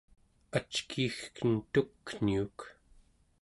ackiigken 0.57 1.51
tukniuk 1.73 2.59